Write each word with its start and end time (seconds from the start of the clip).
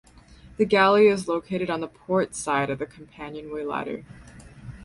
The 0.57 0.65
galley 0.65 1.05
is 1.09 1.27
located 1.27 1.69
on 1.69 1.79
the 1.79 1.87
port 1.87 2.33
side 2.33 2.71
at 2.71 2.79
the 2.79 2.87
companionway 2.87 3.63
ladder. 3.63 4.03